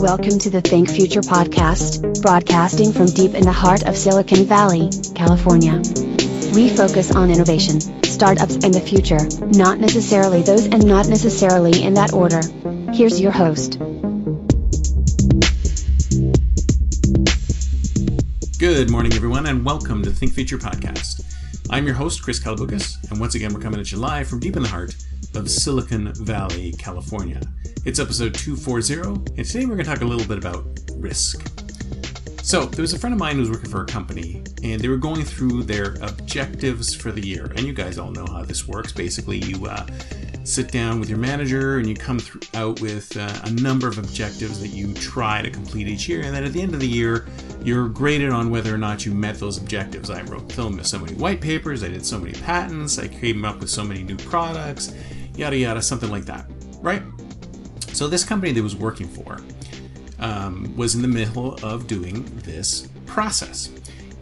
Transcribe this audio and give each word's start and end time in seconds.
Welcome 0.00 0.38
to 0.38 0.50
the 0.50 0.60
Think 0.60 0.88
Future 0.88 1.22
podcast, 1.22 2.22
broadcasting 2.22 2.92
from 2.92 3.06
deep 3.06 3.34
in 3.34 3.42
the 3.42 3.50
heart 3.50 3.82
of 3.82 3.96
Silicon 3.96 4.44
Valley, 4.44 4.90
California. 5.16 5.82
We 6.54 6.68
focus 6.68 7.12
on 7.12 7.32
innovation, 7.32 7.80
startups, 8.04 8.62
and 8.62 8.72
the 8.72 8.80
future, 8.80 9.18
not 9.58 9.80
necessarily 9.80 10.42
those 10.42 10.66
and 10.66 10.86
not 10.86 11.08
necessarily 11.08 11.82
in 11.82 11.94
that 11.94 12.12
order. 12.12 12.40
Here's 12.92 13.20
your 13.20 13.32
host. 13.32 13.80
Good 18.60 18.90
morning, 18.90 19.14
everyone, 19.14 19.46
and 19.46 19.64
welcome 19.64 20.04
to 20.04 20.10
Think 20.10 20.32
Future 20.32 20.58
podcast. 20.58 21.22
I'm 21.70 21.86
your 21.86 21.96
host, 21.96 22.22
Chris 22.22 22.38
Kalaboukis, 22.38 23.10
and 23.10 23.18
once 23.18 23.34
again, 23.34 23.52
we're 23.52 23.60
coming 23.60 23.80
at 23.80 23.90
you 23.90 23.98
live 23.98 24.28
from 24.28 24.38
deep 24.38 24.54
in 24.54 24.62
the 24.62 24.68
heart 24.68 24.94
of 25.34 25.50
Silicon 25.50 26.12
Valley, 26.14 26.72
California. 26.72 27.40
It's 27.84 27.98
episode 27.98 28.34
240, 28.34 28.94
and 29.36 29.44
today 29.44 29.66
we're 29.66 29.74
going 29.74 29.78
to 29.78 29.84
talk 29.84 30.00
a 30.00 30.04
little 30.04 30.26
bit 30.26 30.38
about 30.38 30.66
risk. 30.94 31.46
So, 32.42 32.64
there 32.64 32.82
was 32.82 32.92
a 32.94 32.98
friend 32.98 33.12
of 33.12 33.20
mine 33.20 33.34
who 33.34 33.40
was 33.40 33.50
working 33.50 33.70
for 33.70 33.82
a 33.82 33.86
company, 33.86 34.42
and 34.62 34.80
they 34.80 34.88
were 34.88 34.96
going 34.96 35.22
through 35.24 35.64
their 35.64 35.96
objectives 36.00 36.94
for 36.94 37.12
the 37.12 37.20
year. 37.20 37.44
And 37.56 37.60
you 37.60 37.72
guys 37.72 37.98
all 37.98 38.10
know 38.10 38.26
how 38.26 38.42
this 38.42 38.66
works. 38.66 38.90
Basically, 38.90 39.38
you 39.38 39.66
uh, 39.66 39.86
sit 40.48 40.72
down 40.72 40.98
with 40.98 41.10
your 41.10 41.18
manager 41.18 41.76
and 41.76 41.86
you 41.86 41.94
come 41.94 42.18
through, 42.18 42.40
out 42.54 42.80
with 42.80 43.14
uh, 43.18 43.30
a 43.44 43.50
number 43.50 43.86
of 43.86 43.98
objectives 43.98 44.60
that 44.60 44.68
you 44.68 44.94
try 44.94 45.42
to 45.42 45.50
complete 45.50 45.88
each 45.88 46.08
year. 46.08 46.22
And 46.22 46.34
then 46.34 46.42
at 46.42 46.54
the 46.54 46.62
end 46.62 46.72
of 46.72 46.80
the 46.80 46.88
year, 46.88 47.26
you're 47.62 47.88
graded 47.88 48.30
on 48.30 48.48
whether 48.48 48.74
or 48.74 48.78
not 48.78 49.04
you 49.04 49.12
met 49.12 49.38
those 49.38 49.58
objectives. 49.58 50.08
I 50.08 50.22
wrote 50.22 50.50
film 50.50 50.82
so 50.82 50.98
many 50.98 51.14
white 51.14 51.42
papers, 51.42 51.84
I 51.84 51.88
did 51.88 52.04
so 52.04 52.18
many 52.18 52.32
patents, 52.32 52.98
I 52.98 53.08
came 53.08 53.44
up 53.44 53.60
with 53.60 53.68
so 53.68 53.84
many 53.84 54.02
new 54.02 54.16
products, 54.16 54.94
yada 55.38 55.56
yada, 55.56 55.80
something 55.80 56.10
like 56.10 56.24
that, 56.24 56.46
right? 56.80 57.02
So 57.92 58.08
this 58.08 58.24
company 58.24 58.52
that 58.52 58.62
was 58.62 58.76
working 58.76 59.08
for 59.08 59.38
um, 60.18 60.74
was 60.76 60.94
in 60.94 61.02
the 61.02 61.08
middle 61.08 61.54
of 61.64 61.86
doing 61.86 62.24
this 62.44 62.88
process. 63.06 63.70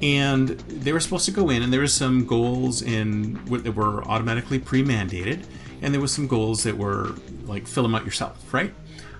And 0.02 0.48
they 0.48 0.92
were 0.92 1.00
supposed 1.00 1.24
to 1.24 1.30
go 1.30 1.48
in, 1.48 1.62
and 1.62 1.72
there 1.72 1.80
were 1.80 1.86
some 1.86 2.26
goals 2.26 2.82
in 2.82 3.42
that 3.46 3.74
were 3.74 4.04
automatically 4.04 4.58
pre-mandated, 4.58 5.44
and 5.80 5.94
there 5.94 6.00
was 6.00 6.12
some 6.12 6.26
goals 6.26 6.62
that 6.64 6.76
were 6.76 7.14
like 7.44 7.66
fill 7.66 7.82
them 7.82 7.94
out 7.94 8.04
yourself, 8.04 8.52
right? 8.52 8.74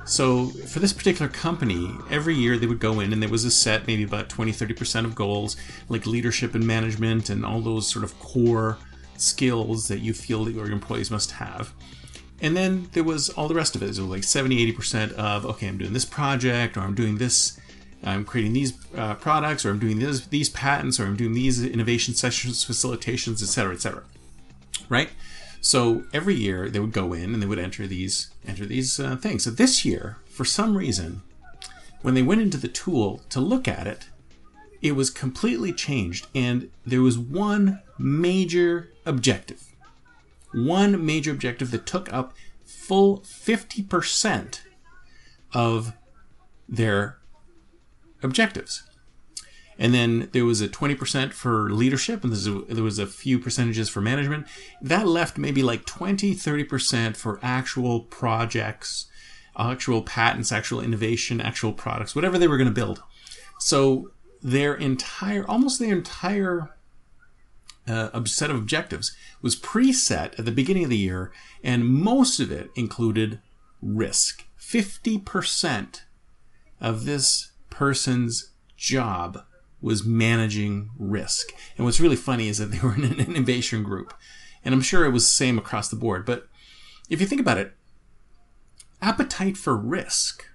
So 0.05 0.47
for 0.47 0.79
this 0.79 0.93
particular 0.93 1.29
company, 1.29 1.91
every 2.11 2.35
year 2.35 2.59
they 2.59 2.67
would 2.67 2.79
go 2.79 3.01
in 3.01 3.13
and 3.13 3.21
there 3.21 3.29
was 3.29 3.45
a 3.45 3.51
set, 3.51 3.89
maybe 3.89 4.05
about 4.05 4.29
20, 4.29 4.53
30% 4.53 5.05
of 5.05 5.17
goals, 5.17 5.57
like 5.89 6.07
leadership 6.07 6.55
and 6.55 6.65
management 6.65 7.29
and 7.29 7.45
all 7.45 7.61
those 7.61 7.89
sort 7.89 8.05
of 8.05 8.17
core 8.21 8.79
skills 9.21 9.89
that 9.89 10.01
you 10.01 10.13
feel 10.13 10.45
that 10.45 10.55
your 10.55 10.71
employees 10.71 11.11
must 11.11 11.33
have. 11.33 11.73
And 12.41 12.57
then 12.57 12.89
there 12.93 13.05
was 13.05 13.31
all 13.31 13.49
the 13.49 13.55
rest 13.55 13.75
of 13.75 13.83
it. 13.83 13.95
So 13.95 14.05
like 14.05 14.25
70, 14.25 14.73
80% 14.73 15.13
of, 15.13 15.47
okay, 15.47 15.69
I'm 15.69 15.79
doing 15.79 15.93
this 15.93 16.05
project 16.05 16.77
or 16.77 16.81
I'm 16.81 16.95
doing 16.95 17.19
this, 17.19 17.59
I'm 18.03 18.25
creating 18.25 18.53
these 18.53 18.75
uh, 18.95 19.15
products 19.15 19.65
or 19.65 19.71
I'm 19.71 19.79
doing 19.79 19.99
this, 19.99 20.27
these 20.27 20.51
patents 20.51 21.01
or 21.01 21.07
I'm 21.07 21.17
doing 21.17 21.33
these 21.33 21.65
innovation 21.65 22.15
sessions, 22.15 22.65
facilitations, 22.65 23.43
etc., 23.43 23.75
etc. 23.75 24.03
Right? 24.89 25.11
So 25.61 26.05
every 26.13 26.35
year 26.35 26.69
they 26.69 26.79
would 26.79 26.93
go 26.93 27.13
in 27.13 27.33
and 27.33 27.43
they 27.43 27.47
would 27.47 27.59
enter 27.59 27.87
these 27.87 28.31
enter 28.47 28.67
these 28.67 29.01
uh, 29.01 29.17
things. 29.17 29.45
So 29.45 29.51
this 29.51 29.85
year, 29.85 30.19
for 30.27 30.45
some 30.45 30.77
reason, 30.77 31.23
when 32.03 32.15
they 32.15 32.23
went 32.23 32.41
into 32.41 32.57
the 32.57 32.69
tool 32.69 33.23
to 33.31 33.41
look 33.41 33.67
at 33.67 33.87
it, 33.87 34.07
it 34.83 34.93
was 34.93 35.11
completely 35.11 35.73
changed, 35.73 36.27
and 36.35 36.71
there 36.85 37.03
was 37.03 37.19
one 37.19 37.83
major 37.99 38.91
objective 39.05 39.67
one 40.57 41.05
major 41.05 41.31
objective 41.31 41.71
that 41.71 41.87
took 41.87 42.13
up 42.13 42.35
full 42.65 43.21
50% 43.21 44.61
of 45.53 45.93
their 46.69 47.19
objectives. 48.23 48.83
And 49.79 49.93
then 49.93 50.31
there 50.33 50.47
was 50.47 50.63
a 50.63 50.69
20% 50.69 51.35
for 51.35 51.71
leadership, 51.71 52.25
and 52.25 52.33
there 52.33 52.83
was 52.83 52.99
a 52.99 53.07
few 53.07 53.39
percentages 53.39 53.91
for 53.91 54.01
management. 54.01 54.47
That 54.81 55.07
left 55.07 55.37
maybe 55.37 55.63
like 55.63 55.85
20, 55.85 56.35
30% 56.35 57.15
for 57.15 57.39
actual 57.43 58.01
projects, 58.01 59.07
actual 59.59 60.01
patents, 60.01 60.51
actual 60.51 60.81
innovation, 60.81 61.43
actual 61.43 61.75
products, 61.75 62.17
whatever 62.17 62.39
they 62.39 62.49
were 62.49 62.57
going 62.57 62.69
to 62.69 62.75
build. 62.75 63.03
So 63.59 64.13
their 64.47 64.77
entire, 64.77 65.45
almost 65.49 65.81
their 65.81 65.93
entire 65.93 66.71
uh, 67.89 68.25
set 68.27 68.49
of 68.49 68.57
objectives 68.57 69.15
was 69.43 69.57
preset 69.57 70.39
at 70.39 70.45
the 70.45 70.53
beginning 70.53 70.85
of 70.85 70.91
the 70.91 70.97
year, 70.97 71.33
and 71.65 71.85
most 71.85 72.39
of 72.39 72.53
it 72.53 72.71
included 72.77 73.41
risk. 73.83 74.45
50% 74.61 76.03
of 76.81 77.05
this 77.07 77.51
person's 77.71 78.53
job 78.77 79.43
was 79.81 80.05
managing 80.05 80.91
risk. 80.97 81.53
And 81.77 81.85
what's 81.85 82.01
really 82.01 82.15
funny 82.15 82.47
is 82.47 82.59
that 82.59 82.67
they 82.67 82.79
were 82.79 82.95
in 82.95 83.03
an 83.03 83.19
innovation 83.35 83.83
group. 83.83 84.15
And 84.65 84.73
I'm 84.73 84.81
sure 84.81 85.05
it 85.05 85.13
was 85.13 85.25
the 85.25 85.35
same 85.35 85.59
across 85.59 85.89
the 85.89 85.97
board. 85.97 86.25
But 86.25 86.47
if 87.11 87.21
you 87.21 87.27
think 87.27 87.41
about 87.41 87.59
it, 87.59 87.75
appetite 89.03 89.57
for 89.57 89.77
risk 89.77 90.47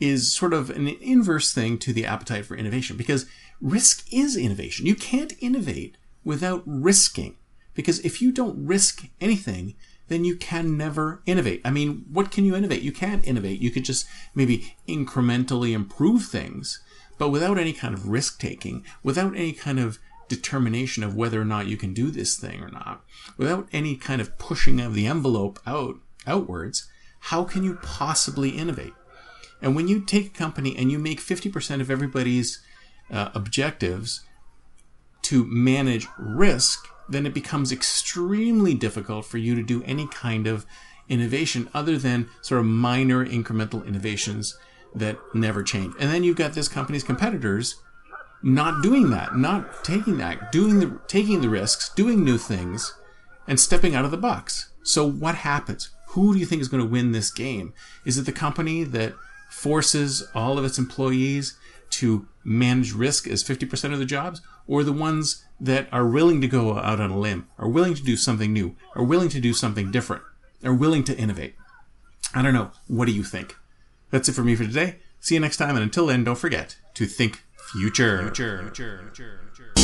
is 0.00 0.32
sort 0.32 0.52
of 0.54 0.70
an 0.70 0.88
inverse 0.88 1.52
thing 1.52 1.78
to 1.78 1.92
the 1.92 2.06
appetite 2.06 2.46
for 2.46 2.56
innovation 2.56 2.96
because 2.96 3.26
risk 3.60 4.06
is 4.10 4.36
innovation. 4.36 4.86
You 4.86 4.94
can't 4.94 5.34
innovate 5.40 5.96
without 6.24 6.62
risking 6.64 7.36
because 7.74 8.00
if 8.00 8.20
you 8.20 8.32
don't 8.32 8.66
risk 8.66 9.04
anything, 9.20 9.74
then 10.08 10.24
you 10.24 10.36
can 10.36 10.76
never 10.76 11.22
innovate. 11.24 11.60
I 11.64 11.70
mean, 11.70 12.04
what 12.10 12.30
can 12.32 12.44
you 12.44 12.56
innovate? 12.56 12.82
You 12.82 12.92
can't 12.92 13.26
innovate. 13.26 13.60
You 13.60 13.70
could 13.70 13.84
just 13.84 14.06
maybe 14.34 14.74
incrementally 14.88 15.72
improve 15.72 16.24
things, 16.24 16.82
but 17.16 17.28
without 17.28 17.58
any 17.58 17.72
kind 17.72 17.94
of 17.94 18.08
risk 18.08 18.40
taking, 18.40 18.84
without 19.02 19.36
any 19.36 19.52
kind 19.52 19.78
of 19.78 19.98
determination 20.28 21.04
of 21.04 21.14
whether 21.14 21.40
or 21.40 21.44
not 21.44 21.66
you 21.66 21.76
can 21.76 21.94
do 21.94 22.10
this 22.10 22.36
thing 22.36 22.60
or 22.60 22.70
not, 22.70 23.04
without 23.36 23.68
any 23.72 23.96
kind 23.96 24.20
of 24.20 24.36
pushing 24.38 24.80
of 24.80 24.94
the 24.94 25.06
envelope 25.06 25.60
out 25.66 25.96
outwards, 26.26 26.88
how 27.24 27.44
can 27.44 27.62
you 27.62 27.78
possibly 27.82 28.50
innovate? 28.50 28.94
And 29.62 29.76
when 29.76 29.88
you 29.88 30.00
take 30.00 30.26
a 30.26 30.38
company 30.38 30.76
and 30.76 30.90
you 30.90 30.98
make 30.98 31.20
50% 31.20 31.80
of 31.80 31.90
everybody's 31.90 32.62
uh, 33.10 33.30
objectives 33.34 34.22
to 35.22 35.44
manage 35.46 36.06
risk, 36.18 36.86
then 37.08 37.26
it 37.26 37.34
becomes 37.34 37.72
extremely 37.72 38.74
difficult 38.74 39.26
for 39.26 39.38
you 39.38 39.54
to 39.54 39.62
do 39.62 39.82
any 39.84 40.06
kind 40.06 40.46
of 40.46 40.64
innovation 41.08 41.68
other 41.74 41.98
than 41.98 42.28
sort 42.40 42.60
of 42.60 42.66
minor 42.66 43.26
incremental 43.26 43.84
innovations 43.86 44.56
that 44.94 45.18
never 45.34 45.62
change. 45.62 45.94
And 46.00 46.10
then 46.10 46.24
you've 46.24 46.36
got 46.36 46.54
this 46.54 46.68
company's 46.68 47.04
competitors 47.04 47.76
not 48.42 48.82
doing 48.82 49.10
that, 49.10 49.36
not 49.36 49.84
taking 49.84 50.16
that, 50.18 50.50
doing 50.50 50.80
the 50.80 50.98
taking 51.06 51.40
the 51.42 51.48
risks, 51.48 51.90
doing 51.94 52.24
new 52.24 52.38
things, 52.38 52.94
and 53.46 53.60
stepping 53.60 53.94
out 53.94 54.04
of 54.04 54.10
the 54.10 54.16
box. 54.16 54.70
So 54.82 55.06
what 55.06 55.36
happens? 55.36 55.90
Who 56.08 56.32
do 56.32 56.40
you 56.40 56.46
think 56.46 56.62
is 56.62 56.68
going 56.68 56.82
to 56.82 56.88
win 56.88 57.12
this 57.12 57.30
game? 57.30 57.74
Is 58.04 58.16
it 58.16 58.26
the 58.26 58.32
company 58.32 58.82
that 58.84 59.14
forces 59.50 60.26
all 60.34 60.58
of 60.58 60.64
its 60.64 60.78
employees 60.78 61.58
to 61.90 62.26
manage 62.44 62.92
risk 62.92 63.26
as 63.26 63.44
50% 63.44 63.92
of 63.92 63.98
the 63.98 64.04
jobs, 64.04 64.40
or 64.66 64.84
the 64.84 64.92
ones 64.92 65.44
that 65.60 65.88
are 65.92 66.06
willing 66.06 66.40
to 66.40 66.48
go 66.48 66.78
out 66.78 67.00
on 67.00 67.10
a 67.10 67.18
limb, 67.18 67.48
are 67.58 67.68
willing 67.68 67.94
to 67.94 68.02
do 68.02 68.16
something 68.16 68.52
new, 68.52 68.76
are 68.94 69.02
willing 69.02 69.28
to 69.28 69.40
do 69.40 69.52
something 69.52 69.90
different, 69.90 70.22
are 70.64 70.72
willing 70.72 71.04
to 71.04 71.16
innovate? 71.18 71.54
I 72.32 72.42
don't 72.42 72.54
know. 72.54 72.70
What 72.86 73.06
do 73.06 73.12
you 73.12 73.24
think? 73.24 73.56
That's 74.10 74.28
it 74.28 74.32
for 74.32 74.44
me 74.44 74.54
for 74.54 74.64
today. 74.64 75.00
See 75.18 75.34
you 75.34 75.40
next 75.40 75.56
time, 75.56 75.76
and 75.76 75.82
until 75.82 76.06
then, 76.06 76.24
don't 76.24 76.38
forget 76.38 76.76
to 76.94 77.06
think 77.06 77.42
future. 77.72 78.22
future, 78.22 78.62
future, 78.62 79.00
future, 79.02 79.40
future. 79.54 79.79